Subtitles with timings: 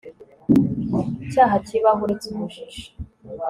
[1.31, 2.83] cyaha kibaho uretse ubujiji